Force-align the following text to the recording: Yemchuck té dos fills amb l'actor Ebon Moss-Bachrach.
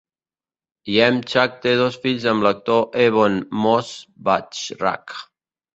Yemchuck 0.93 1.59
té 1.65 1.75
dos 1.81 1.99
fills 2.07 2.27
amb 2.33 2.47
l'actor 2.49 2.83
Ebon 3.07 3.39
Moss-Bachrach. 3.63 5.21